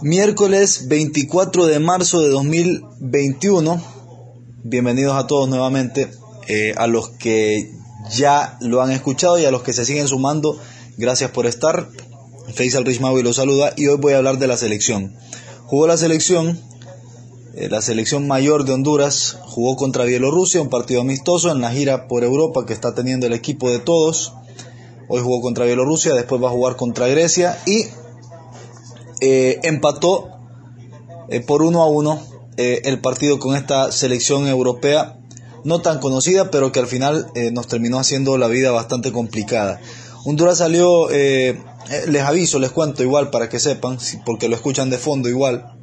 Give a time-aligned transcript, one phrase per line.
[0.00, 3.82] Miércoles 24 de marzo de 2021.
[4.62, 6.08] Bienvenidos a todos nuevamente.
[6.46, 7.72] Eh, a los que
[8.14, 10.56] ya lo han escuchado y a los que se siguen sumando,
[10.98, 11.88] gracias por estar.
[12.54, 15.16] Faisal Rich y los saluda y hoy voy a hablar de la selección.
[15.66, 16.60] Jugó la selección,
[17.56, 22.06] eh, la selección mayor de Honduras, jugó contra Bielorrusia, un partido amistoso en la gira
[22.06, 24.32] por Europa que está teniendo el equipo de todos.
[25.08, 27.86] Hoy jugó contra Bielorrusia, después va a jugar contra Grecia y
[29.20, 30.30] eh, empató
[31.28, 32.22] eh, por uno a uno
[32.56, 35.18] eh, el partido con esta selección europea
[35.64, 39.80] no tan conocida, pero que al final nos terminó haciendo la vida bastante complicada.
[40.24, 45.28] Honduras salió, les aviso, les cuento igual para que sepan, porque lo escuchan de fondo
[45.28, 45.74] igual,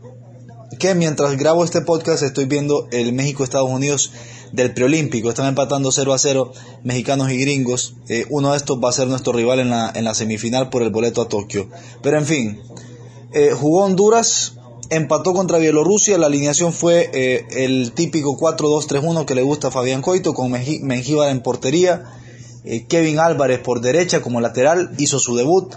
[0.80, 4.12] que mientras grabo este podcast estoy viendo el México-Estados Unidos
[4.54, 5.30] del preolímpico.
[5.30, 6.52] Están empatando 0 a 0
[6.84, 7.96] mexicanos y gringos.
[8.30, 10.90] uno de estos va a ser nuestro rival en la, en la semifinal por el
[10.90, 11.70] boleto a Tokio.
[12.02, 12.62] Pero en fin,
[13.36, 14.54] eh, jugó Honduras,
[14.90, 20.02] empató contra Bielorrusia, la alineación fue eh, el típico 4-2-3-1 que le gusta a Fabián
[20.02, 22.06] Coito, con Mengíbar en portería,
[22.64, 25.76] eh, Kevin Álvarez por derecha como lateral, hizo su debut,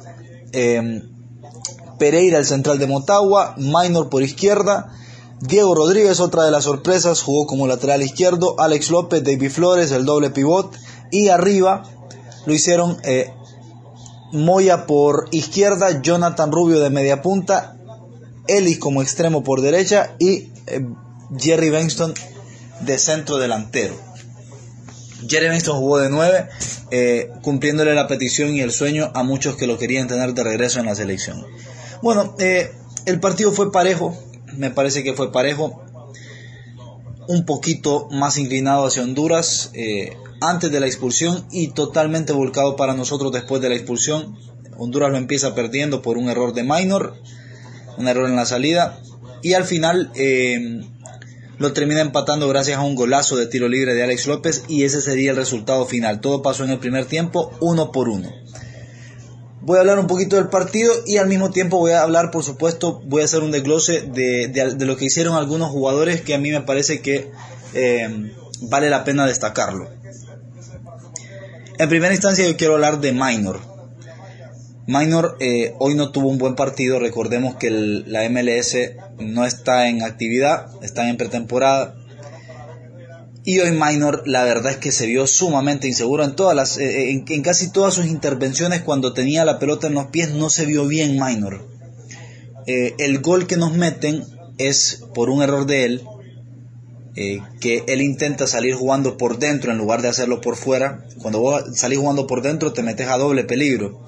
[1.98, 4.92] Pereira el central de Motagua, Minor por izquierda,
[5.41, 10.05] Diego Rodríguez, otra de las sorpresas, jugó como lateral izquierdo, Alex López, David Flores, el
[10.05, 10.77] doble pivot,
[11.11, 11.83] y arriba
[12.47, 12.98] lo hicieron
[14.33, 17.77] Moya por izquierda, Jonathan Rubio de media punta,
[18.47, 20.87] Ellis como extremo por derecha y eh,
[21.39, 22.15] Jerry Benston
[22.81, 23.95] de centro delantero.
[25.27, 26.48] Jerry Benston jugó de 9,
[26.91, 30.79] eh, cumpliéndole la petición y el sueño a muchos que lo querían tener de regreso
[30.81, 31.45] en la selección.
[32.03, 32.73] Bueno, eh,
[33.07, 34.17] el partido fue parejo,
[34.57, 35.83] me parece que fue parejo,
[37.29, 39.70] un poquito más inclinado hacia Honduras
[40.41, 44.36] antes de la expulsión y totalmente volcado para nosotros después de la expulsión.
[44.77, 47.14] Honduras lo empieza perdiendo por un error de Minor,
[47.97, 49.00] un error en la salida
[49.42, 50.80] y al final eh,
[51.58, 55.00] lo termina empatando gracias a un golazo de tiro libre de Alex López y ese
[55.00, 56.20] sería el resultado final.
[56.20, 58.33] Todo pasó en el primer tiempo, uno por uno.
[59.61, 62.45] Voy a hablar un poquito del partido y al mismo tiempo voy a hablar, por
[62.45, 66.51] supuesto, voy a hacer un desglose de, lo que hicieron algunos jugadores que a mí
[66.51, 67.30] me parece que
[67.74, 68.33] eh,
[68.63, 69.90] vale la pena destacarlo.
[71.78, 73.61] En primera instancia yo quiero hablar de Minor.
[74.89, 78.77] Minor eh, hoy no tuvo un buen partido, recordemos que la MLS
[79.20, 81.94] no está en actividad, está en pretemporada.
[83.44, 87.11] Y hoy Minor la verdad es que se vio sumamente inseguro en todas las eh,
[87.11, 90.66] en, en, casi todas sus intervenciones cuando tenía la pelota en los pies no se
[90.66, 91.64] vio bien Minor.
[92.66, 94.24] Eh, el gol que nos meten
[94.58, 96.02] es por un error de él
[97.20, 101.05] eh, que él intenta salir jugando por dentro en lugar de hacerlo por fuera.
[101.20, 104.05] Cuando vos salís jugando por dentro te metes a doble peligro.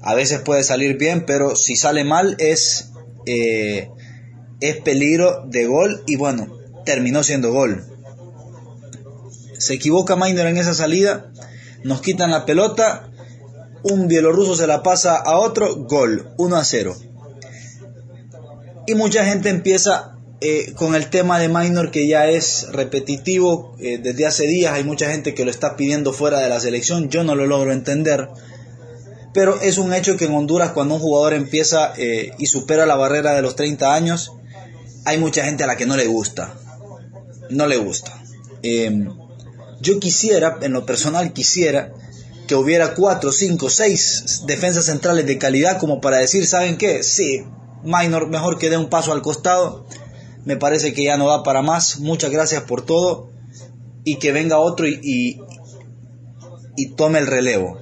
[0.00, 2.90] A veces puede salir bien, pero si sale mal es,
[3.26, 3.90] eh,
[4.60, 7.84] es peligro de gol y bueno, terminó siendo gol.
[9.56, 11.30] Se equivoca Minor en esa salida,
[11.84, 13.08] nos quitan la pelota,
[13.84, 16.96] un bielorruso se la pasa a otro, gol, 1 a 0.
[18.88, 20.11] Y mucha gente empieza
[20.44, 24.82] eh, con el tema de Minor que ya es repetitivo eh, desde hace días, hay
[24.82, 28.28] mucha gente que lo está pidiendo fuera de la selección, yo no lo logro entender,
[29.32, 32.96] pero es un hecho que en Honduras cuando un jugador empieza eh, y supera la
[32.96, 34.32] barrera de los 30 años,
[35.04, 36.52] hay mucha gente a la que no le gusta,
[37.48, 38.12] no le gusta.
[38.64, 39.16] Em,
[39.80, 41.92] yo quisiera, en lo personal quisiera,
[42.48, 47.04] que hubiera 4, 5, 6 defensas centrales de calidad como para decir, ¿saben qué?
[47.04, 47.44] Sí,
[47.84, 49.86] Minor mejor que dé un paso al costado
[50.44, 52.00] me parece que ya no va para más.
[52.00, 53.30] Muchas gracias por todo
[54.04, 55.40] y que venga otro y,
[56.76, 57.80] y, tome el relevo.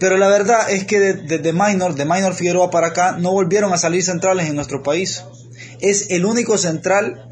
[0.00, 3.72] Pero la verdad es que desde de, Minor, de Minor Figueroa para acá, no volvieron
[3.72, 5.24] a salir centrales en nuestro país.
[5.80, 7.28] Es el único central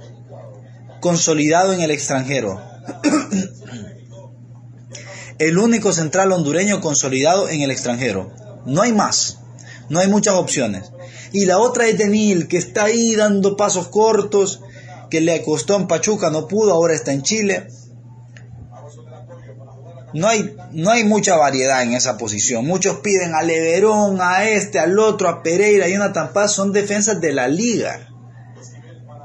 [1.00, 2.60] consolidado en el extranjero.
[5.38, 8.32] el único central hondureño consolidado en el extranjero.
[8.66, 9.38] No hay más.
[9.88, 10.90] No hay muchas opciones.
[11.32, 14.60] Y la otra es Denil, que está ahí dando pasos cortos,
[15.10, 17.68] que le costó en Pachuca, no pudo, ahora está en Chile.
[20.14, 22.64] No hay, no hay mucha variedad en esa posición.
[22.64, 26.52] Muchos piden a Leverón, a este, al otro, a Pereira y una Paz.
[26.52, 28.08] Son defensas de la liga.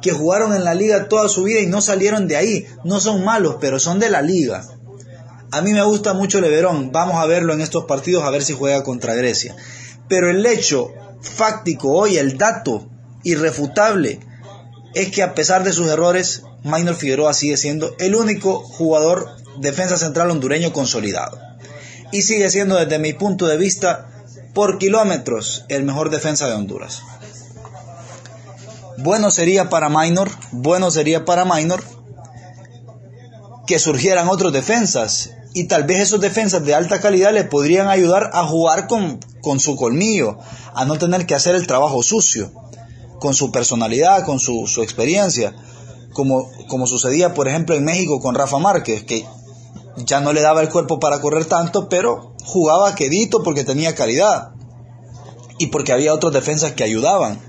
[0.02, 2.68] Que jugaron en la liga toda su vida y no salieron de ahí.
[2.84, 4.66] No son malos, pero son de la liga.
[5.52, 6.92] A mí me gusta mucho Leverón.
[6.92, 9.56] Vamos a verlo en estos partidos a ver si juega contra Grecia.
[10.10, 12.88] Pero el hecho fáctico hoy, el dato
[13.24, 14.20] irrefutable,
[14.94, 19.30] es que a pesar de sus errores, Minor Figueroa sigue siendo el único jugador
[19.60, 21.40] defensa central hondureño consolidado.
[22.12, 24.08] Y sigue siendo desde mi punto de vista
[24.54, 27.02] por kilómetros el mejor defensa de Honduras.
[28.98, 31.84] bueno sería para Minor, bueno sería para Minor
[33.66, 38.32] que surgieran otros defensas y tal vez esos defensas de alta calidad le podrían ayudar
[38.34, 40.38] a jugar con, con su colmillo,
[40.74, 42.52] a no tener que hacer el trabajo sucio,
[43.20, 45.54] con su personalidad, con su, su experiencia,
[46.14, 49.26] como, como sucedía por ejemplo en México con Rafa Márquez, que
[49.98, 54.52] ya no le daba el cuerpo para correr tanto, pero jugaba quedito porque tenía calidad
[55.58, 57.40] y porque había otros defensas que ayudaban.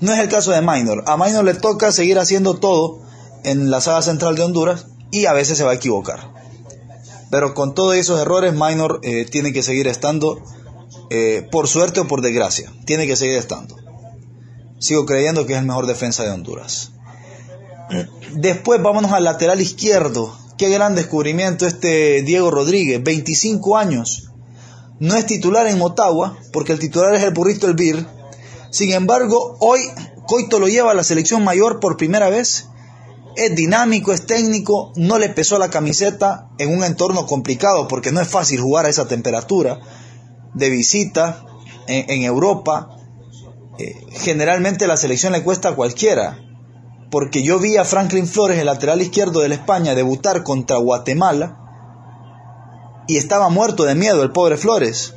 [0.00, 1.04] No es el caso de Minor.
[1.06, 3.00] A Minor le toca seguir haciendo todo
[3.44, 6.37] en la saga central de Honduras y a veces se va a equivocar.
[7.30, 10.42] Pero con todos esos errores, Minor eh, tiene que seguir estando,
[11.10, 13.76] eh, por suerte o por desgracia, tiene que seguir estando.
[14.78, 16.92] Sigo creyendo que es el mejor defensa de Honduras.
[18.34, 20.36] Después vámonos al lateral izquierdo.
[20.56, 24.30] Qué gran descubrimiento este Diego Rodríguez, 25 años.
[24.98, 28.06] No es titular en Motagua, porque el titular es el burrito El Bir.
[28.70, 29.80] Sin embargo, hoy
[30.26, 32.66] Coito lo lleva a la selección mayor por primera vez
[33.38, 38.20] es dinámico, es técnico, no le pesó la camiseta en un entorno complicado porque no
[38.20, 39.78] es fácil jugar a esa temperatura
[40.54, 41.44] de visita
[41.86, 42.96] en, Europa.
[43.78, 46.36] Eh, generalmente la selección le cuesta a cualquiera,
[47.12, 51.60] porque yo vi a Franklin Flores, el lateral izquierdo de la España, debutar contra Guatemala
[53.06, 55.14] y estaba muerto de miedo el pobre Flores.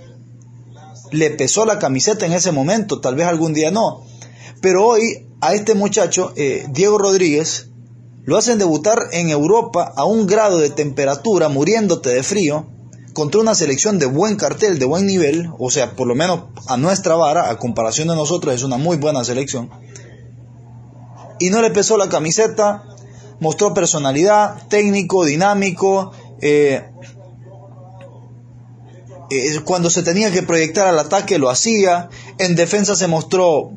[1.09, 4.03] Le pesó la camiseta en ese momento, tal vez algún día no.
[4.61, 7.70] Pero hoy a este muchacho, eh, Diego Rodríguez,
[8.23, 12.67] lo hacen debutar en Europa a un grado de temperatura, muriéndote de frío,
[13.13, 16.77] contra una selección de buen cartel, de buen nivel, o sea, por lo menos a
[16.77, 19.69] nuestra vara, a comparación de nosotros, es una muy buena selección.
[21.39, 22.83] Y no le pesó la camiseta,
[23.39, 26.83] mostró personalidad, técnico, dinámico, eh,
[29.29, 33.71] eh, cuando se tenía que proyectar al ataque lo hacía, en defensa se mostró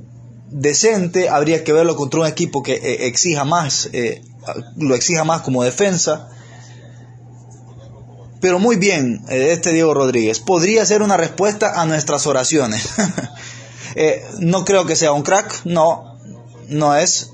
[0.51, 3.89] decente, habría que verlo contra un equipo que eh, exija más
[4.77, 6.29] lo exija más como defensa.
[8.41, 10.39] Pero muy bien, eh, este Diego Rodríguez.
[10.39, 12.89] Podría ser una respuesta a nuestras oraciones.
[13.97, 16.19] Eh, no creo que sea un crack, no,
[16.69, 17.31] no es.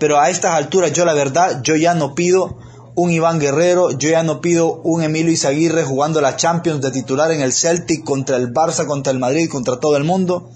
[0.00, 2.58] Pero a estas alturas yo la verdad, yo ya no pido
[2.96, 7.30] un Iván Guerrero, yo ya no pido un Emilio Izaguirre jugando la Champions de titular
[7.30, 10.50] en el Celtic contra el Barça, contra el Madrid, contra todo el mundo.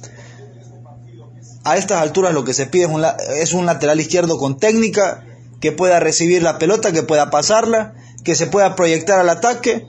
[1.62, 3.04] A estas alturas lo que se pide es un,
[3.36, 5.24] es un lateral izquierdo con técnica
[5.60, 9.86] que pueda recibir la pelota, que pueda pasarla, que se pueda proyectar al ataque,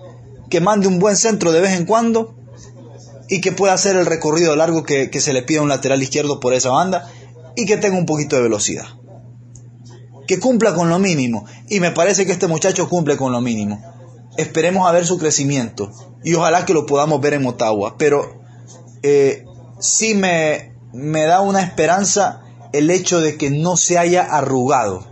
[0.49, 2.35] que mande un buen centro de vez en cuando
[3.29, 6.53] y que pueda hacer el recorrido largo que, se le pide un lateral izquierdo por
[6.53, 7.09] esa banda
[7.55, 8.85] y que tenga un poquito de velocidad.
[10.27, 11.45] Que cumpla con lo mínimo.
[11.69, 13.81] Y me parece que este muchacho cumple con lo mínimo.
[14.37, 15.91] Esperemos a ver su crecimiento.
[16.23, 17.95] Y ojalá que lo podamos ver en Motagua.
[17.97, 18.41] Pero
[19.03, 19.45] eh,
[19.79, 22.41] sí me, me da una esperanza
[22.73, 25.05] el hecho de que no se haya arrugado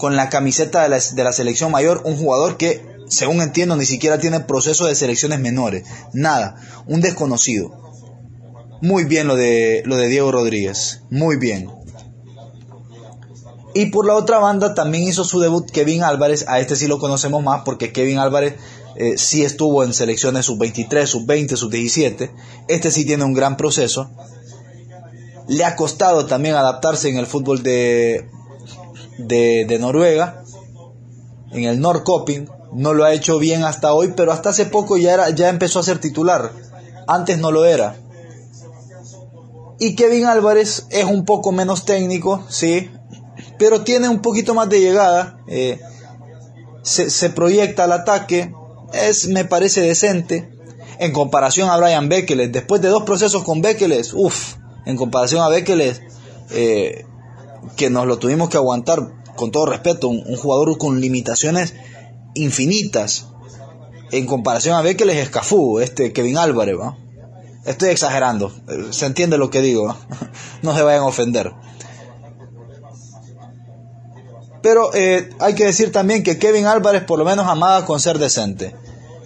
[0.00, 4.40] con la camiseta de la, selección mayor, un jugador que, según entiendo, ni siquiera tiene
[4.40, 5.86] proceso de selecciones menores.
[6.14, 6.56] Nada,
[6.86, 7.70] un desconocido.
[8.80, 11.70] Muy bien lo de, lo de Diego Rodríguez, muy bien.
[13.74, 16.98] Y por la otra banda también hizo su debut Kevin Álvarez, a este sí lo
[16.98, 18.54] conocemos más porque Kevin Álvarez
[18.96, 22.30] eh, sí estuvo en selecciones sub-23, sub-20, sub-17,
[22.68, 24.10] este sí tiene un gran proceso.
[25.46, 28.30] Le ha costado también adaptarse en el fútbol de,
[29.26, 30.42] de, Noruega,
[31.52, 32.48] en el Norrköping.
[32.72, 35.80] No lo ha hecho bien hasta hoy, pero hasta hace poco ya, era, ya empezó
[35.80, 36.52] a ser titular.
[37.06, 37.96] Antes no lo era.
[39.80, 42.90] Y Kevin Álvarez es un poco menos técnico, sí,
[43.58, 45.40] pero tiene un poquito más de llegada.
[45.48, 45.80] Eh,
[46.82, 48.54] se, proyecta al ataque.
[48.92, 50.50] Es, me parece decente.
[50.98, 55.48] En comparación a Brian Bekeles, después de dos procesos con Bekeles, uff, en comparación a
[55.48, 56.02] Bekeles,
[56.50, 57.06] eh,
[57.76, 61.74] que nos lo tuvimos que aguantar, con todo respeto, un, jugador con limitaciones
[62.34, 63.26] infinitas
[64.12, 66.96] en comparación a Bekeles Escafú, este Kevin Álvarez, ¿va?
[67.64, 69.96] Estoy exagerando, eh, se entiende lo que digo,
[70.62, 71.52] no se vayan a ofender.
[74.62, 78.18] Pero eh, hay que decir también que Kevin Álvarez por lo menos amaba con ser
[78.18, 78.74] decente.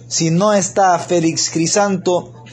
[0.07, 2.44] Si no está Félix Crisanto,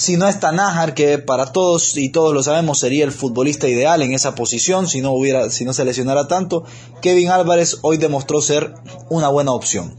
[0.00, 4.00] si no está Nájar, que para todos y todos lo sabemos sería el futbolista ideal
[4.00, 6.64] en esa posición, si no, hubiera, si no se lesionara tanto,
[7.02, 8.72] Kevin Álvarez hoy demostró ser
[9.10, 9.94] una buena opción.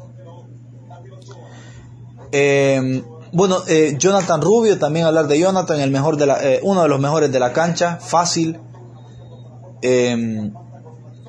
[2.31, 6.81] Em, bueno, eh, Jonathan Rubio, también hablar de Jonathan, el mejor de la, eh, uno
[6.81, 8.59] de los mejores de la cancha, fácil,
[9.83, 10.51] em,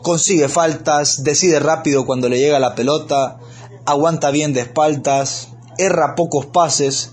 [0.00, 3.38] consigue faltas, decide rápido cuando le llega la pelota,
[3.85, 7.12] aguanta bien de espaldas, erra pocos pases,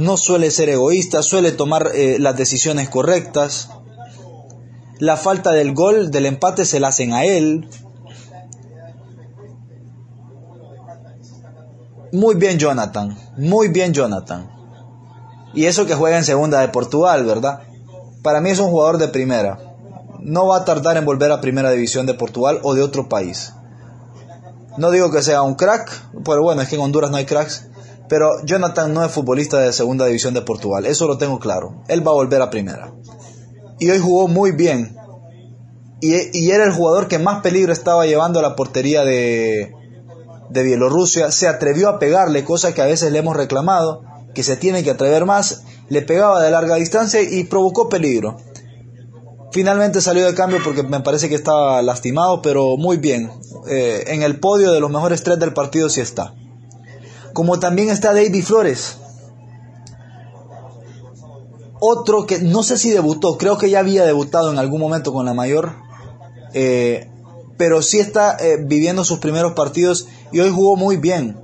[0.00, 3.68] no suele ser egoísta, suele tomar eh, las decisiones correctas.
[4.98, 7.68] La falta del gol, del empate, se la hacen a él.
[12.12, 14.50] Muy bien Jonathan, muy bien Jonathan.
[15.52, 17.60] Y eso que juega en segunda de Portugal, ¿verdad?
[18.22, 19.58] Para mí es un jugador de primera.
[20.20, 23.52] No va a tardar en volver a primera división de Portugal o de otro país.
[24.78, 25.90] No digo que sea un crack,
[26.24, 27.66] pero bueno, es que en Honduras no hay cracks.
[28.10, 31.84] Pero Jonathan no es futbolista de segunda división de Portugal, eso lo tengo claro.
[31.86, 32.92] Él va a volver a primera.
[33.78, 34.96] Y hoy jugó muy bien.
[36.00, 39.72] Y, era el jugador que más peligro estaba llevando a la portería de,
[40.48, 41.30] de Bielorrusia.
[41.30, 44.02] Se atrevió a pegarle, cosa que a veces le hemos reclamado,
[44.34, 45.62] que se tiene que atrever más.
[45.88, 48.38] Le pegaba de larga distancia y provocó peligro.
[49.52, 53.30] Finalmente salió de cambio porque me parece que estaba lastimado, pero muy bien.
[53.68, 56.34] Eh, en el podio de los mejores tres del partido sí está
[57.32, 58.96] como también está David Flores.
[61.80, 65.24] Otro que no sé si debutó, creo que ya había debutado en algún momento con
[65.24, 65.76] la mayor,
[66.52, 67.08] eh,
[67.56, 71.40] pero sí está eh, viviendo sus primeros partidos y hoy jugó muy bien.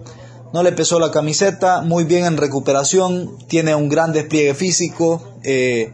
[0.52, 5.22] No le pesó la camiseta, muy bien en recuperación, tiene un gran despliegue físico.
[5.42, 5.92] Eh,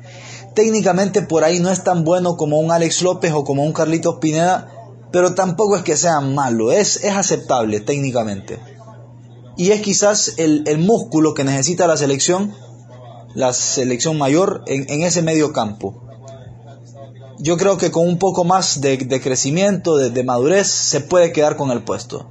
[0.54, 4.16] técnicamente por ahí no es tan bueno como un Alex López o como un Carlitos
[4.20, 4.68] Pineda,
[5.12, 8.71] pero tampoco es que sea malo, es, es aceptable técnicamente
[9.56, 12.54] y es quizás el, músculo que necesita la selección,
[13.34, 16.02] la selección mayor, en, ese medio campo.
[17.38, 21.70] Yo creo que con un poco más de, crecimiento, de, madurez, se puede quedar con
[21.70, 22.28] el puesto.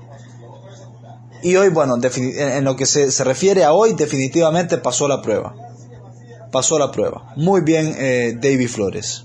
[1.43, 5.55] Y hoy, bueno, en lo que se, refiere a hoy, definitivamente pasó la prueba.
[6.51, 7.33] Pasó la prueba.
[7.35, 9.23] Muy bien, eh, David Flores.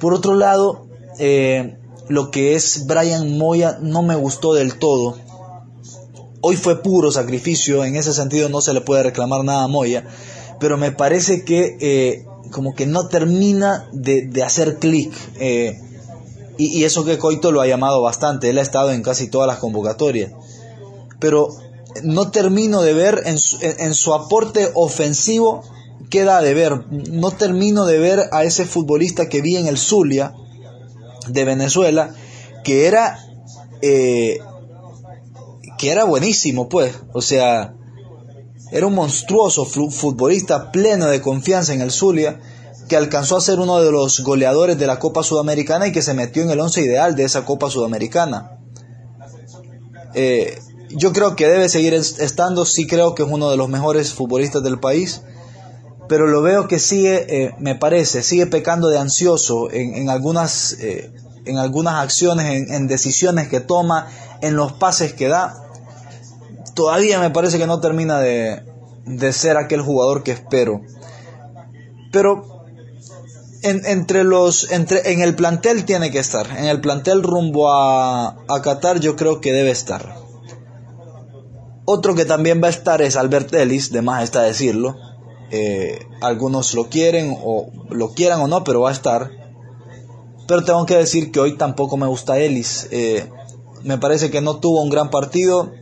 [0.00, 0.86] Por otro lado,
[1.18, 1.78] eh,
[2.08, 5.16] lo que es Brian Moya no me gustó del todo
[6.40, 10.04] Hoy fue puro sacrificio, en ese sentido no se le puede reclamar nada a Moya,
[10.60, 15.12] pero me parece que eh, como que no termina de, hacer clic.
[15.40, 15.80] Eh,
[16.56, 19.58] y, eso que Coito lo ha llamado bastante, él ha estado en casi todas las
[19.58, 20.32] convocatorias.
[21.20, 21.48] Pero
[22.02, 25.62] no termino de ver en su, en su aporte ofensivo,
[26.10, 26.84] queda de ver.
[26.90, 30.34] No termino de ver a ese futbolista que vi en el Zulia
[31.28, 32.14] de Venezuela,
[32.64, 33.18] que era
[33.82, 34.40] eh,
[35.78, 36.94] que era buenísimo, pues.
[37.12, 37.74] O sea,
[38.70, 42.40] era un monstruoso futbolista pleno de confianza en el Zulia,
[42.88, 46.14] que alcanzó a ser uno de los goleadores de la Copa Sudamericana y que se
[46.14, 48.58] metió en el once ideal de esa Copa Sudamericana.
[50.14, 50.58] Eh,
[50.90, 54.62] yo creo que debe seguir estando, sí creo que es uno de los mejores futbolistas
[54.62, 55.22] del país,
[56.08, 61.12] pero lo veo que sigue, eh, me parece, sigue pecando de ansioso en, algunas, eh,
[61.44, 64.08] en algunas acciones, en, en decisiones que toma,
[64.40, 65.67] en los pases que da
[66.78, 68.62] todavía me parece que no termina de,
[69.32, 70.82] ser aquel jugador que espero.
[72.12, 72.64] Pero
[73.64, 76.46] entre los, entre, en el plantel tiene que estar.
[76.56, 80.14] En el plantel rumbo a, a Qatar yo creo que debe estar.
[81.84, 84.94] Otro que también va a estar es Albert Ellis, de más está decirlo.
[85.50, 89.32] Eh, algunos lo quieren o lo quieran o no, pero va a estar.
[90.46, 92.86] Pero tengo que decir que hoy tampoco me gusta Ellis.
[92.92, 93.28] Eh,
[93.82, 95.72] me parece que no tuvo un gran partido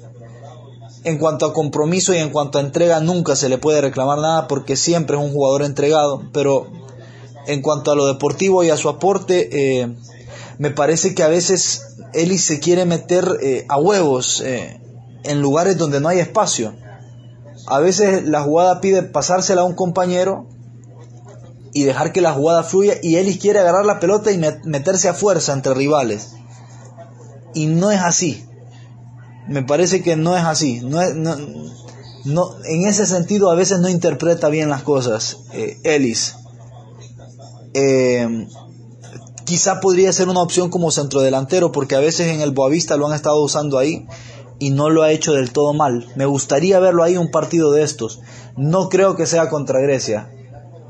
[1.06, 4.48] en cuanto a compromiso y en cuanto a entrega nunca se le puede reclamar nada
[4.48, 6.66] porque siempre es un jugador entregado, pero
[7.46, 9.96] en cuanto a lo deportivo y a su aporte, eh,
[10.58, 14.80] me parece que a veces Eli se quiere meter eh, a huevos eh,
[15.22, 16.74] en lugares donde no hay espacio.
[17.68, 20.48] A veces la jugada pide pasársela a un compañero
[21.72, 25.14] y dejar que la jugada fluya y Ellis quiere agarrar la pelota y meterse a
[25.14, 26.32] fuerza entre rivales.
[27.54, 28.44] Y no es así
[29.48, 30.80] me parece que no es así.
[30.80, 31.00] No,
[32.24, 36.34] no, en ese sentido a veces no interpreta bien las cosas, eh, Ellis.
[37.74, 38.48] Eh,
[39.44, 43.14] quizá podría ser una opción como centrodelantero, porque a veces en el Boavista lo han
[43.14, 44.06] estado usando ahí
[44.58, 46.08] y no lo ha hecho del todo mal.
[46.16, 48.20] Me gustaría verlo ahí un partido de estos.
[48.56, 50.30] No creo que sea contra Grecia,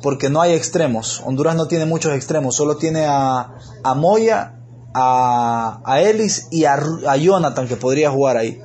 [0.01, 1.21] porque no hay extremos.
[1.25, 4.56] Honduras no tiene muchos extremos, solo tiene a, a Moya
[4.99, 8.63] a, a Ellis y a, Jonathan que podría jugar ahí.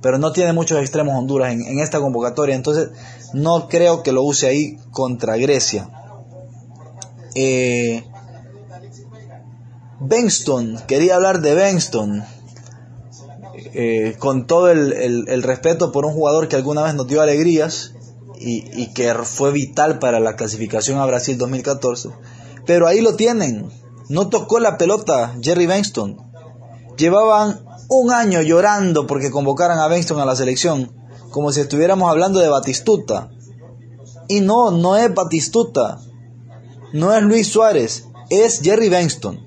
[0.00, 2.54] Pero no tiene muchos extremos Honduras en, esta convocatoria.
[2.54, 2.90] Entonces
[3.32, 5.90] no creo que lo use ahí contra Grecia.
[7.34, 8.04] Eh,
[9.98, 12.24] Benston, quería hablar de Benston.
[13.74, 17.94] Eh, con todo el, respeto por un jugador que alguna vez nos dio alegrías
[18.38, 22.10] y, y, que fue vital para la clasificación a Brasil 2014.
[22.66, 23.70] Pero ahí lo tienen,
[24.08, 26.18] no tocó la pelota Jerry Benston.
[26.96, 30.92] Llevaban un año llorando porque convocaran a Benston a la selección,
[31.30, 33.30] como si estuviéramos hablando de Batistuta.
[34.28, 35.98] Y no, no es Batistuta,
[36.92, 39.46] no es Luis Suárez, es Jerry Benston.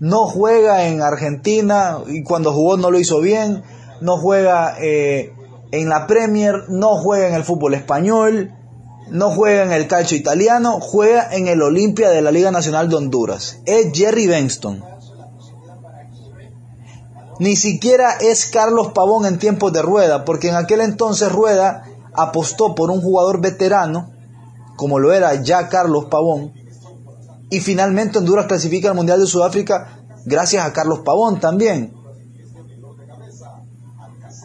[0.00, 3.62] No juega en Argentina y cuando jugó no lo hizo bien.
[4.00, 5.32] No juega eh,
[5.70, 8.52] en la Premier, no juega en el fútbol español,
[9.12, 12.96] no juega en el calcio italiano, juega en el Olimpia de la Liga Nacional de
[12.96, 13.58] Honduras.
[13.66, 14.82] Es Jerry Benston.
[17.38, 22.74] Ni siquiera es Carlos Pavón en tiempos de Rueda, porque en aquel entonces Rueda apostó
[22.74, 24.12] por un jugador veterano,
[24.76, 26.52] como lo era ya Carlos Pavón,
[27.50, 31.94] y finalmente Honduras clasifica al Mundial de Sudáfrica gracias a Carlos Pavón también.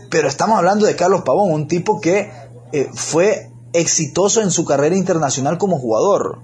[0.10, 2.32] Pero estamos hablando de Carlos Pavón, un tipo que
[2.74, 6.40] eh, fue exitoso en su carrera internacional como jugador.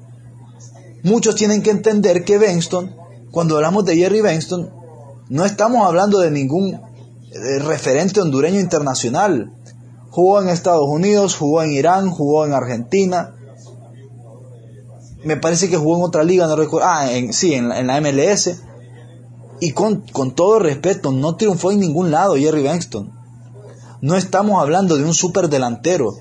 [1.04, 2.96] Muchos tienen que entender que Benston,
[3.32, 4.72] cuando hablamos de Jerry Benston,
[5.30, 9.52] no estamos hablando de ningún eh, referente hondureño internacional.
[10.10, 13.36] Jugó en Estados Unidos, jugó en Irán, jugó en Argentina.
[15.24, 16.88] Me parece que jugó en otra liga, no recuerdo.
[16.88, 18.62] Ah, en, sí, en, en la MLS.
[19.60, 23.12] Y con, con todo respeto, no triunfó en ningún lado Jerry Benston.
[24.02, 26.14] No estamos hablando de un super delantero.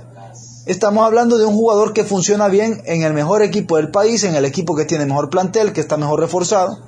[0.65, 4.37] Estamos hablando de un jugador que funciona bien en el mejor equipo del país, en
[4.37, 6.79] el equipo que tiene mejor plantel, que está mejor reforzado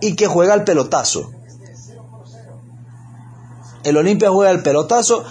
[0.00, 1.30] y que juega al pelotazo.
[3.84, 5.24] El Olimpia juega al pelotazo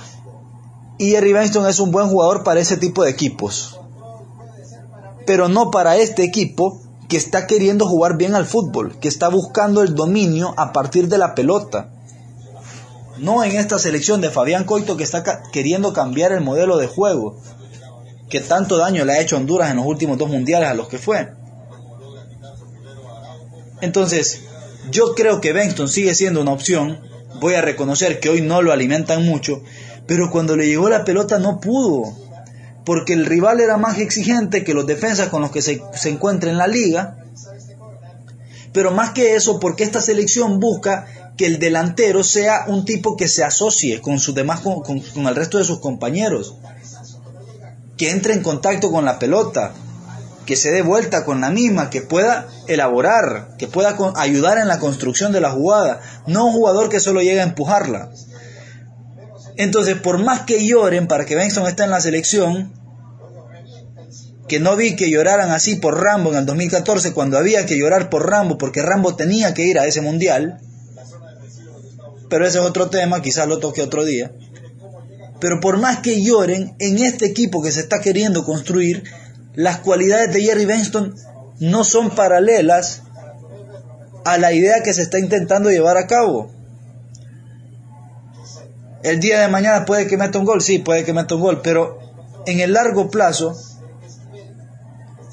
[0.98, 3.78] y Jerry Benston es un buen jugador para ese tipo de equipos.
[5.26, 9.82] Pero no para este equipo que está queriendo jugar bien al fútbol, que está buscando
[9.82, 11.92] el dominio a partir de la pelota.
[13.18, 17.36] No en esta selección de Fabián Coito que está queriendo cambiar el modelo de juego,
[18.30, 21.00] que tanto daño le ha hecho Honduras en los últimos dos mundiales a los que
[21.00, 21.30] fue.
[23.82, 24.42] Entonces,
[24.92, 27.00] yo creo que Benston sigue siendo una opción.
[27.40, 29.64] Voy a reconocer que hoy no lo alimentan mucho,
[30.06, 32.14] pero cuando le llegó la pelota no pudo,
[32.86, 36.50] porque el rival era más exigente que los defensas con los que se, se encuentra
[36.50, 37.18] en la liga.
[38.74, 41.08] Pero más que eso, porque esta selección busca
[41.38, 45.36] que el delantero sea un tipo que se asocie con sus demás, con, con el
[45.36, 46.56] resto de sus compañeros,
[48.00, 49.74] que entre en contacto con la pelota,
[50.46, 54.80] que se dé vuelta con la misma, que pueda elaborar, que pueda ayudar en la
[54.80, 58.10] construcción de la jugada, no un jugador que solo llega a empujarla.
[59.58, 62.72] Entonces, por más que lloren para que Benson esté en la selección,
[64.48, 68.10] que no vi que lloraran así por Rambo en el 2014 cuando había que llorar
[68.10, 70.62] por Rambo porque Rambo tenía que ir a ese mundial,
[72.30, 74.32] pero ese es otro tema, quizás lo toque otro día.
[75.40, 79.04] Pero por más que lloren, en este equipo que se está queriendo construir,
[79.56, 81.16] las cualidades de Jerry Benston
[81.60, 83.04] no son paralelas
[84.26, 86.52] a la idea que se está intentando llevar a cabo.
[89.04, 91.62] El día de mañana puede que meta un gol, sí, puede que meta un gol,
[91.62, 92.00] pero
[92.46, 93.56] en el largo plazo,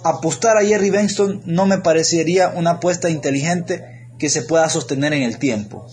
[0.04, 5.22] apostar a Jerry Benston no me parecería una apuesta inteligente que se pueda sostener en
[5.22, 5.86] el tiempo.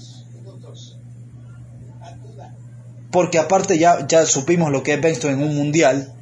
[3.13, 6.13] Porque aparte ya, ya supimos lo que es Benston en un mundial,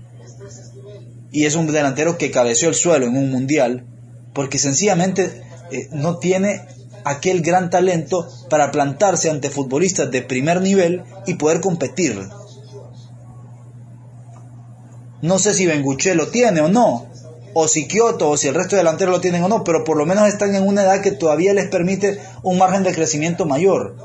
[1.32, 3.86] y es un delantero que cabeció el suelo en un mundial,
[4.34, 6.62] porque sencillamente eh, no tiene
[7.06, 12.20] aquel gran talento para plantarse ante futbolistas de primer nivel y poder competir.
[15.22, 17.08] No sé si Benguche lo tiene o no,
[17.54, 19.98] o si Kioto o si el resto de delanteros lo tienen o no, pero por
[19.98, 23.98] lo menos están en una edad que todavía les permite un margen de crecimiento mayor.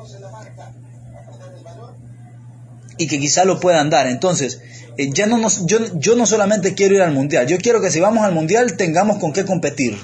[2.99, 4.07] Y que quizá lo puedan dar.
[4.07, 4.61] Entonces,
[4.97, 7.91] eh, ya no nos, yo, yo no solamente quiero ir al mundial, yo quiero que
[7.91, 9.99] si vamos al mundial tengamos con qué competir.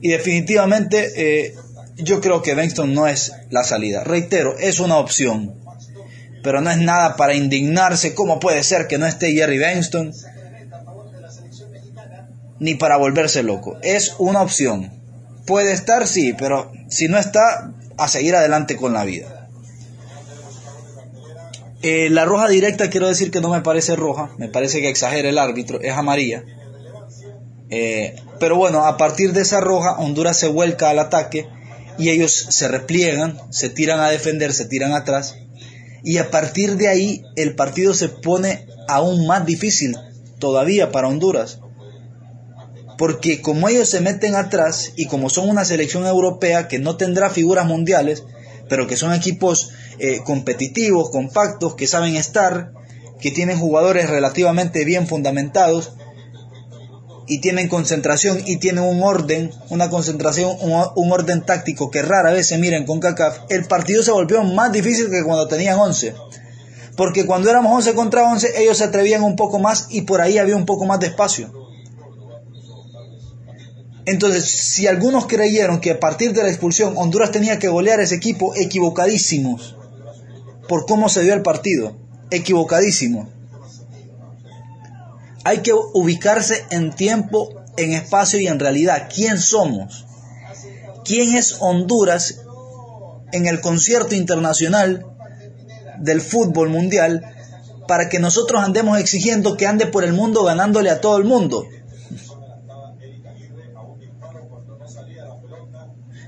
[0.00, 1.54] Y definitivamente eh,
[1.96, 4.04] yo creo que Benston no es la salida.
[4.04, 5.54] Reitero, es una opción.
[6.42, 8.14] Pero no es nada para indignarse.
[8.14, 10.12] ¿Cómo puede ser que no esté Jerry Benston?
[12.58, 13.76] Ni para volverse loco.
[13.82, 14.90] Es una opción.
[15.46, 19.39] Puede estar, sí, pero si no está, a seguir adelante con la vida.
[21.82, 25.28] Eh, la roja directa quiero decir que no me parece roja, me parece que exagera
[25.28, 26.44] el árbitro, es amarilla.
[27.70, 31.48] Eh, pero bueno, a partir de esa roja, Honduras se vuelca al ataque
[31.98, 35.36] y ellos se repliegan, se tiran a defender, se tiran atrás.
[36.02, 39.96] Y a partir de ahí el partido se pone aún más difícil
[40.38, 41.60] todavía para Honduras.
[42.98, 47.30] Porque como ellos se meten atrás y como son una selección europea que no tendrá
[47.30, 48.24] figuras mundiales,
[48.70, 52.72] pero que son equipos eh, competitivos, compactos, que saben estar,
[53.20, 55.92] que tienen jugadores relativamente bien fundamentados,
[57.26, 62.48] y tienen concentración y tienen un orden, una concentración, un, orden táctico que rara vez
[62.48, 66.12] se miren con CACAF, el partido se volvió más difícil que cuando tenían 11.
[66.96, 70.38] Porque cuando éramos 11 contra 11, ellos se atrevían un poco más y por ahí
[70.38, 71.69] había un poco más de espacio.
[74.10, 78.02] Entonces, si algunos creyeron que a partir de la expulsión Honduras tenía que golear a
[78.02, 79.76] ese equipo, equivocadísimos
[80.68, 81.96] por cómo se dio el partido.
[82.32, 83.28] Equivocadísimos.
[85.44, 89.08] Hay que ubicarse en tiempo, en espacio y en realidad.
[89.14, 90.06] ¿Quién somos?
[91.04, 92.40] ¿Quién es Honduras
[93.30, 95.06] en el concierto internacional
[96.00, 97.22] del fútbol mundial
[97.86, 101.64] para que nosotros andemos exigiendo que ande por el mundo ganándole a todo el mundo?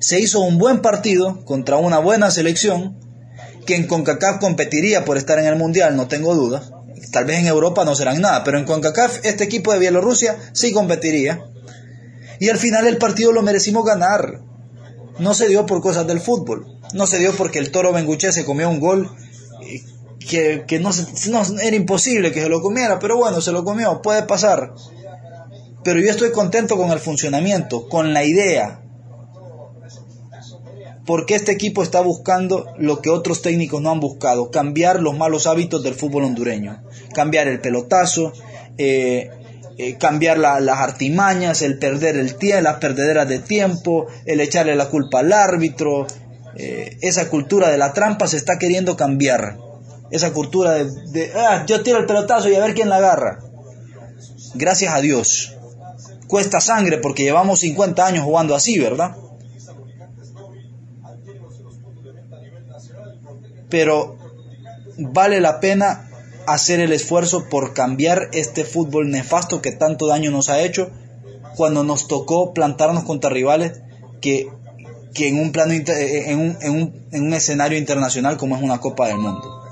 [0.03, 2.99] Se hizo un buen partido contra una buena selección
[3.65, 6.73] que en CONCACAF competiría por estar en el Mundial, no tengo dudas.
[7.13, 10.73] Tal vez en Europa no serán nada, pero en CONCACAF este equipo de Bielorrusia sí
[10.73, 11.47] competiría.
[12.41, 14.41] Y al final el partido lo merecimos ganar.
[15.21, 16.67] No se dio por cosas del fútbol.
[16.95, 19.09] No se dio porque el Toro Benguche se comió un gol
[20.29, 20.91] que, que no,
[21.31, 24.75] no, era imposible que se lo comiera, pero bueno, se lo comió, puede pasar.
[25.85, 28.82] Pero yo estoy contento con el funcionamiento, con la idea,
[31.07, 35.47] porque este equipo está buscando lo que otros técnicos no han buscado, cambiar los malos
[35.47, 38.33] hábitos del fútbol hondureño, cambiar el pelotazo,
[38.79, 39.31] eh,
[39.79, 44.89] eh, cambiar las artimañas, el perder el tiempo, las perdederas de tiempo, el echarle la
[44.89, 46.07] culpa al árbitro,
[46.57, 49.57] eh, esa cultura de la trampa se está queriendo cambiar,
[50.11, 53.39] esa cultura de, de ah, yo tiro el pelotazo y a ver quién la agarra.
[54.55, 55.57] Gracias a Dios.
[56.29, 59.17] Cuesta sangre porque llevamos 50 años jugando así, ¿verdad?
[63.73, 64.19] Pero
[64.99, 66.11] vale la pena
[66.47, 70.91] hacer el esfuerzo por cambiar este fútbol nefasto que tanto daño nos ha hecho
[71.57, 73.81] cuando nos tocó plantarnos contra rivales
[74.21, 74.51] que,
[75.17, 79.09] en, un plano, en, un, en, un, en un escenario internacional como es una Copa
[79.09, 79.63] del Mundo.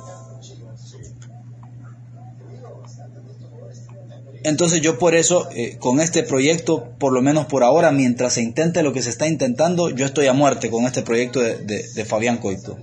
[4.45, 8.41] Entonces yo por eso, eh, con este proyecto, por lo menos por ahora, mientras se
[8.41, 12.05] intente lo que se está intentando, yo estoy a muerte con este proyecto de, de
[12.07, 12.79] Fabián Coito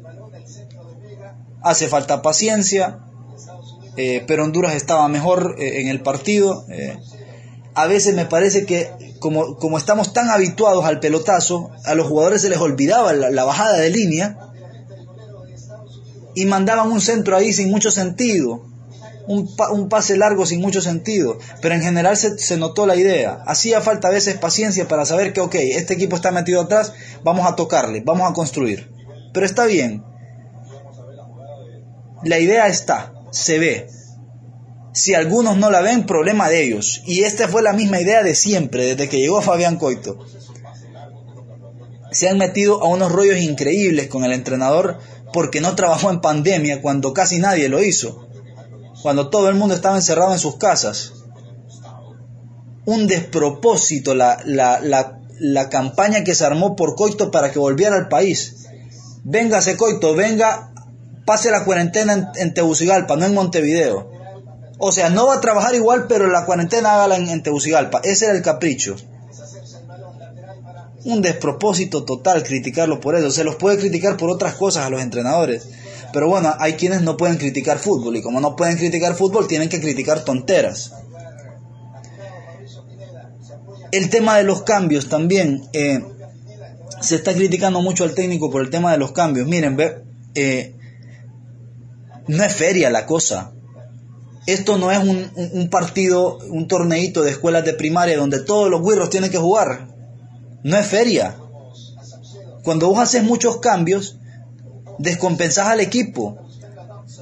[1.70, 3.00] hace falta paciencia,
[3.98, 6.66] eh, pero Honduras estaba mejor eh, en el partido.
[6.70, 6.98] Eh.
[7.74, 12.42] a veces me parece que como, como, estamos tan habituados al pelotazo, a los jugadores
[12.42, 14.38] se les olvidaba la, bajada de línea
[16.36, 18.68] y mandaban un centro ahí sin mucho sentido,
[19.28, 23.40] un, un pase largo sin mucho sentido, pero en general se, se, notó la idea.
[23.48, 27.48] Hacía falta a veces paciencia para saber que, ok, este equipo está metido atrás, vamos
[27.48, 28.92] a tocarle, vamos a construir.
[29.34, 30.04] Pero está bien,
[32.28, 33.90] la idea está, se ve.
[34.94, 37.04] Si algunos no la ven, problema de ellos.
[37.06, 40.18] Y esta fue la misma idea de siempre, desde que llegó Fabián Coito.
[42.12, 44.98] Se han metido a unos rollos increíbles con el entrenador
[45.34, 48.28] porque no trabajó en pandemia cuando casi nadie lo hizo.
[49.04, 51.14] Cuando todo el mundo estaba encerrado en sus casas.
[52.86, 57.96] Un despropósito la, la, la, la campaña que se armó por Coito para que volviera
[57.98, 58.68] al país.
[59.24, 60.72] Véngase Coito, venga
[61.28, 64.10] pase la cuarentena en, Tegucigalpa, no en Montevideo.
[64.80, 68.00] O sea, no va a trabajar igual, pero la cuarentena hágala en, en Tegucigalpa.
[68.02, 68.96] Ese era el capricho.
[71.04, 73.30] Un despropósito total criticarlo por eso.
[73.30, 75.68] Se los puede criticar por otras cosas a los entrenadores.
[76.14, 79.68] Pero bueno, hay quienes no pueden criticar fútbol y como no pueden criticar fútbol, tienen
[79.68, 80.94] que criticar tonteras.
[83.92, 85.68] El tema de los cambios también.
[85.74, 86.02] Eh,
[87.02, 89.46] se está criticando mucho al técnico por el tema de los cambios.
[89.46, 90.04] Miren, ve,
[90.36, 90.77] eh,
[92.28, 93.52] no es feria la cosa.
[94.46, 99.10] Esto no es un, partido, un torneito de escuelas de primaria donde todos los güirros
[99.10, 99.88] tienen que jugar.
[100.64, 101.36] No es feria.
[102.64, 104.18] Cuando vos haces muchos cambios,
[105.00, 106.38] descompensás al equipo.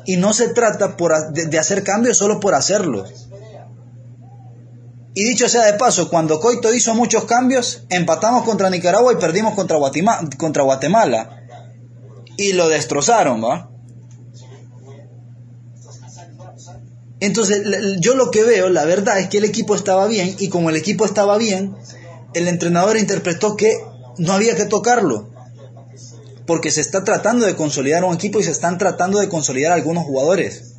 [0.05, 3.27] Y no se trata por, de, hacer cambios solo por hacerlos.
[5.15, 9.55] Y dicho sea de paso, cuando Coito hizo muchos cambios, empatamos contra Nicaragua y perdimos
[9.55, 9.77] contra.
[10.37, 11.41] Contra Guatemala
[12.37, 13.69] y lo destrozaron, ¿va?
[17.25, 17.63] Entonces,
[17.99, 20.75] yo lo que veo, la verdad es que el equipo estaba bien y como el
[20.75, 21.75] equipo estaba bien,
[22.35, 23.79] el entrenador interpretó que
[24.19, 25.31] no había que tocarlo.
[26.45, 30.03] Porque se está tratando de consolidar un equipo y se están tratando de consolidar algunos
[30.03, 30.75] jugadores.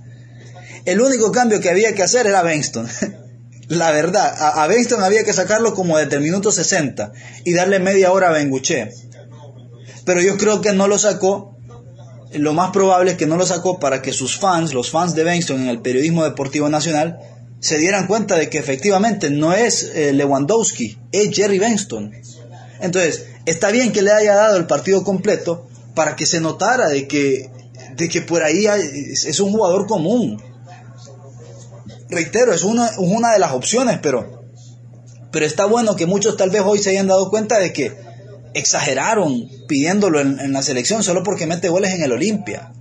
[0.84, 2.88] El único cambio que había que hacer era Benston.
[3.68, 7.80] la verdad, a, a Benston había que sacarlo como desde el minuto 60 y darle
[7.80, 8.92] media hora a Benguche.
[10.04, 11.55] Pero yo creo que no lo sacó
[12.32, 15.24] lo más probable es que no lo sacó para que sus fans, los fans de
[15.24, 17.18] Benston en el periodismo deportivo nacional,
[17.60, 22.12] se dieran cuenta de que efectivamente no es eh, Lewandowski, es Jerry Benston.
[22.80, 27.08] Entonces, está bien que le haya dado el partido completo para que se notara de
[27.08, 27.50] que,
[27.96, 30.42] de que por ahí es un jugador común.
[32.08, 34.36] Reitero, es una, una de las opciones, pero
[35.32, 38.05] Pero está bueno que muchos tal vez hoy se hayan dado cuenta de que
[38.56, 42.72] exageraron pidiéndolo en, la selección solo porque mete goles en el Olimpia.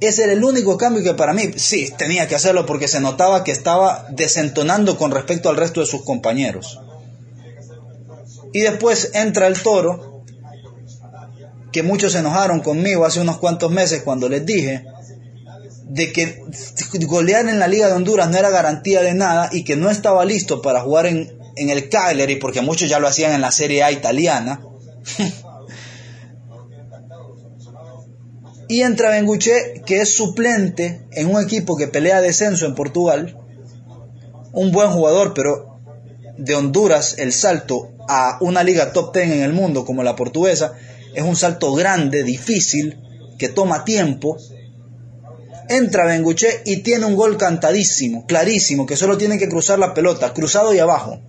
[0.00, 3.44] Ese era el único cambio que para mí, sí, tenía que hacerlo porque se notaba
[3.44, 6.80] que estaba desentonando con respecto al resto de sus compañeros.
[8.52, 10.24] Y después entra el toro,
[11.72, 14.84] que muchos se enojaron conmigo hace unos cuantos meses cuando les dije
[15.84, 16.42] de que
[17.06, 20.24] golear en la Liga de Honduras no era garantía de nada y que no estaba
[20.24, 23.82] listo para jugar en, en el Cagliari, porque muchos ya lo hacían en la Serie
[23.82, 24.60] A italiana.
[28.68, 33.38] y entra Benguche, que es suplente en un equipo que pelea descenso en Portugal.
[34.52, 35.78] Un buen jugador, pero
[36.38, 40.74] de Honduras el salto a una liga top 10 en el mundo como la portuguesa
[41.14, 42.98] es un salto grande, difícil,
[43.38, 44.36] que toma tiempo.
[45.68, 50.34] Entra Benguche y tiene un gol cantadísimo, clarísimo, que solo tiene que cruzar la pelota,
[50.34, 51.20] cruzado y abajo.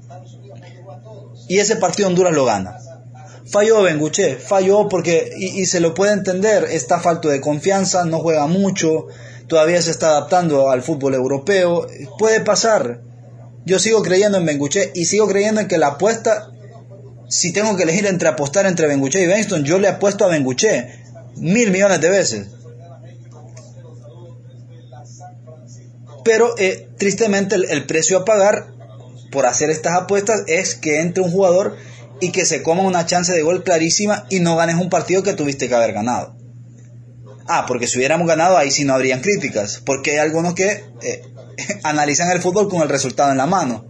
[1.47, 2.77] Y ese partido Honduras lo gana.
[3.45, 8.47] Falló Benguche, falló porque, y, se lo puede entender, está falto de confianza, no juega
[8.47, 9.07] mucho,
[9.47, 13.01] todavía se está adaptando al fútbol europeo, puede pasar.
[13.65, 16.51] Yo sigo creyendo en Benguche y sigo creyendo en que la apuesta
[17.29, 20.89] si tengo que elegir entre apostar entre Benguche y Benston, yo le apuesto a Benguche
[21.35, 22.47] mil millones de veces.
[26.23, 28.67] Pero eh, tristemente el, precio a pagar
[29.35, 31.75] por hacer estas apuestas es que entre un jugador
[32.19, 35.33] y que se coma una chance de gol clarísima y no ganes un partido que
[35.33, 36.35] tuviste que haber ganado.
[37.47, 41.21] Ah, porque si hubiéramos ganado ahí sí no habrían críticas, porque hay algunos que eh,
[41.83, 43.85] analizan el fútbol con el resultado en la mano.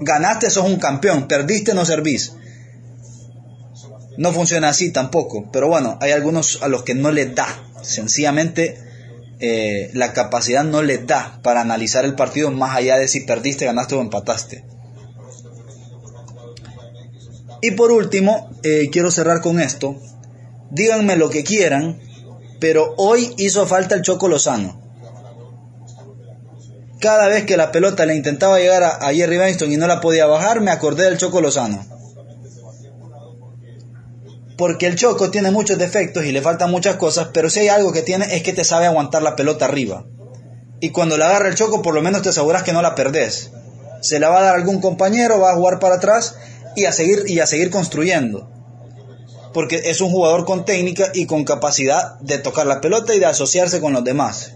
[0.00, 2.32] Ganaste, sos un campeón, perdiste, no servís
[4.18, 5.48] no funciona así tampoco.
[5.50, 7.46] Pero bueno, hay algunos a los que no les da.
[7.82, 8.78] Sencillamente
[9.40, 13.66] eh, la capacidad no les da para analizar el partido más allá de si perdiste,
[13.66, 14.64] ganaste o empataste.
[17.60, 19.96] Y por último, eh, quiero cerrar con esto.
[20.70, 22.00] Díganme lo que quieran,
[22.60, 24.80] pero hoy hizo falta el Choco Lozano.
[27.00, 30.26] Cada vez que la pelota le intentaba llegar a, Jerry Benston y no la podía
[30.26, 31.97] bajar, me acordé del Choco Lozano
[34.58, 37.92] porque el Choco tiene muchos defectos y le faltan muchas cosas, pero si hay algo
[37.92, 40.04] que tiene es que te sabe aguantar la pelota arriba.
[40.80, 43.52] Y cuando la agarra el Choco, por lo menos te aseguras que no la perdés.
[44.00, 46.34] Se la va a dar algún compañero, va a jugar para atrás
[46.74, 48.50] y a seguir, y a seguir construyendo.
[49.54, 53.26] Porque es un jugador con técnica y con capacidad de tocar la pelota y de
[53.26, 54.54] asociarse con los demás.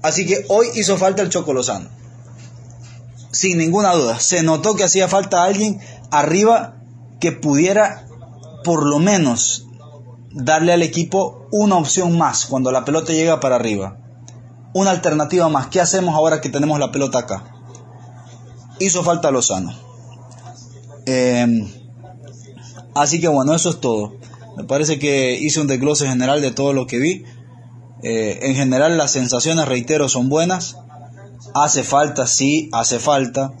[0.00, 1.90] Así que hoy hizo falta el Choco Lozano.
[3.32, 4.20] Sin ninguna duda.
[4.20, 5.80] Se notó que hacía falta alguien
[6.12, 6.77] arriba
[7.20, 8.06] que pudiera
[8.64, 9.66] por lo menos
[10.30, 13.98] darle al equipo una opción más cuando la pelota llega para arriba.
[14.74, 15.68] Una alternativa más.
[15.68, 17.44] ¿Qué hacemos ahora que tenemos la pelota acá?
[18.78, 19.72] Hizo falta Lozano.
[21.06, 21.66] Em,
[22.94, 24.14] así que bueno, eso es todo.
[24.56, 27.24] Me parece que hice un desglose general de todo lo que vi.
[28.02, 30.76] Eh, en general las sensaciones, reitero, son buenas.
[31.54, 33.54] Hace falta, sí, hace falta.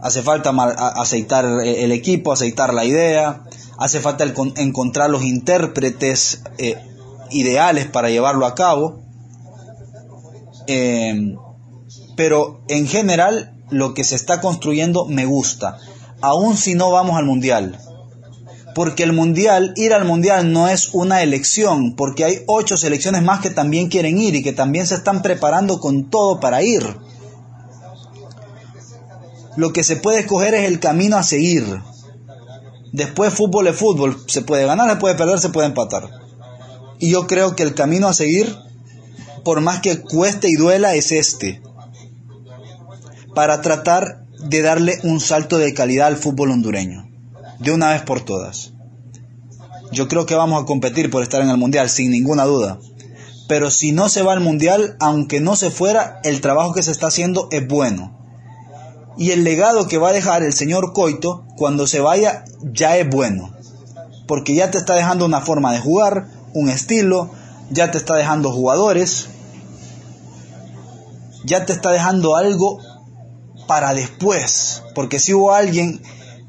[0.00, 0.50] Hace falta
[0.96, 3.42] aceitar el equipo, aceitar la idea,
[3.78, 4.24] hace falta
[4.56, 6.76] encontrar los intérpretes eh,
[7.30, 9.02] ideales para llevarlo a cabo.
[10.66, 11.34] Eh,
[12.16, 15.78] pero en general lo que se está construyendo me gusta,
[16.20, 17.78] aun si no vamos al mundial.
[18.74, 23.40] Porque el mundial, ir al mundial no es una elección, porque hay ocho selecciones más
[23.40, 26.84] que también quieren ir y que también se están preparando con todo para ir.
[29.58, 31.82] Lo que se puede escoger es el camino a seguir.
[32.92, 34.16] Después fútbol es fútbol.
[34.28, 36.08] Se puede ganar, se puede perder, se puede empatar.
[37.00, 38.56] Y yo creo que el camino a seguir,
[39.42, 41.60] por más que cueste y duela, es este.
[43.34, 47.10] Para tratar de darle un salto de calidad al fútbol hondureño.
[47.58, 48.74] De una vez por todas.
[49.90, 52.78] Yo creo que vamos a competir por estar en el Mundial, sin ninguna duda.
[53.48, 56.92] Pero si no se va al Mundial, aunque no se fuera, el trabajo que se
[56.92, 58.17] está haciendo es bueno
[59.18, 63.08] y el legado que va a dejar el señor Coito cuando se vaya ya es
[63.08, 63.52] bueno.
[64.28, 67.30] Porque ya te está dejando una forma de jugar, un estilo,
[67.70, 69.26] ya te está dejando jugadores,
[71.44, 72.78] ya te está dejando algo
[73.66, 74.84] para después.
[74.94, 76.00] Porque si hubo alguien,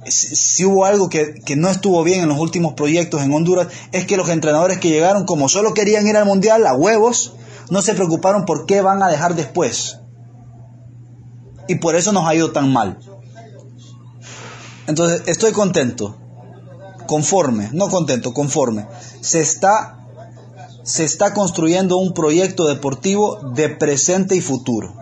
[0.05, 4.05] si hubo algo que, que, no estuvo bien en los últimos proyectos en Honduras, es
[4.05, 7.33] que los entrenadores que llegaron, como solo querían ir al Mundial a huevos,
[7.71, 9.99] no se preocuparon por qué van a dejar después
[11.69, 12.97] y por eso nos ha ido tan mal.
[14.87, 16.17] Entonces, estoy contento,
[17.05, 18.87] conforme, no contento, conforme.
[19.21, 19.99] Se está,
[20.81, 24.95] se está construyendo un proyecto deportivo de presente y futuro.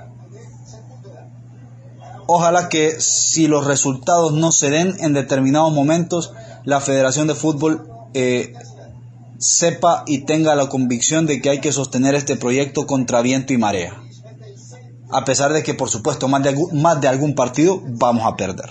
[2.27, 6.33] Ojalá que si los resultados no se den en determinados momentos,
[6.65, 8.51] la Federación de Fútbol eh,
[9.39, 13.57] sepa y tenga la convicción de que hay que sostener este proyecto contra viento y
[13.57, 14.03] marea.
[15.11, 18.69] A pesar de que, por supuesto, más de, más de algún partido vamos a perder.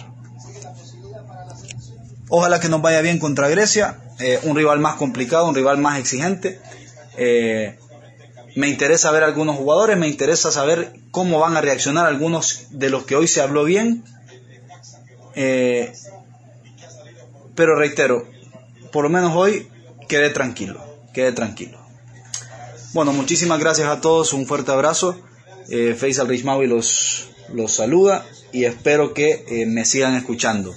[2.29, 5.99] Ojalá que nos vaya bien contra Grecia, eh, un rival más complicado, un rival más
[5.99, 6.61] exigente.
[7.17, 7.79] Eh,
[8.57, 13.05] me interesa ver algunos jugadores, me interesa saber cómo van a reaccionar algunos de los
[13.05, 14.05] que hoy se habló bien.
[15.35, 15.93] Eh,
[17.55, 18.27] pero reitero,
[18.93, 19.69] por lo menos hoy
[20.09, 21.79] quede tranquilo, quede tranquilo.
[22.93, 25.21] Bueno, muchísimas gracias a todos, un fuerte abrazo.
[25.69, 30.75] Eh, Faisal Richmawi los, los saluda y espero que eh, me sigan escuchando.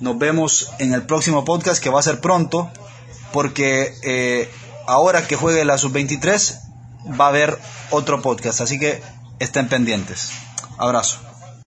[0.00, 2.70] Nos vemos en el próximo podcast que va a ser pronto,
[3.32, 4.48] porque eh,
[4.86, 6.58] ahora que juegue la sub-23
[7.20, 7.56] va a haber
[7.90, 9.00] otro podcast, así que
[9.38, 10.30] estén pendientes.
[10.78, 11.31] Abrazo.